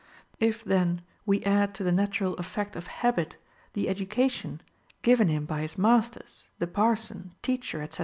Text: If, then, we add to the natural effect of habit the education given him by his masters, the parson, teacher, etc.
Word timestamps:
If, 0.39 0.63
then, 0.63 1.03
we 1.27 1.43
add 1.43 1.75
to 1.75 1.83
the 1.83 1.91
natural 1.91 2.33
effect 2.37 2.75
of 2.75 2.87
habit 2.87 3.37
the 3.73 3.87
education 3.87 4.61
given 5.03 5.27
him 5.27 5.45
by 5.45 5.61
his 5.61 5.77
masters, 5.77 6.49
the 6.57 6.65
parson, 6.65 7.35
teacher, 7.43 7.83
etc. 7.83 7.99